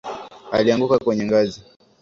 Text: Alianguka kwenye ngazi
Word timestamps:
Alianguka 0.51 0.99
kwenye 0.99 1.23
ngazi 1.25 1.59